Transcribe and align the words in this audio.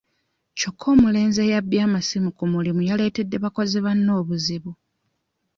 Kyokka 0.57 0.85
omulenzi 0.93 1.39
eyabbye 1.45 1.79
amasimu 1.87 2.29
ku 2.37 2.43
mulimu 2.51 2.81
yaletedde 2.89 3.37
bakozi 3.43 3.77
banne 3.85 4.11
obuzibu. 4.21 4.71